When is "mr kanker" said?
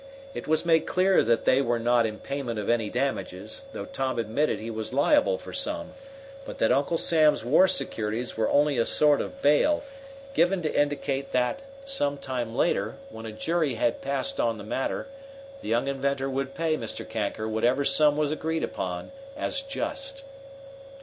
16.79-17.47